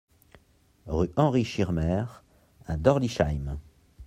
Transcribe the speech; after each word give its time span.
Rue 0.87 1.11
Henri 1.15 1.43
Schirmer 1.45 2.05
à 2.65 2.75
Dorlisheim 2.75 3.59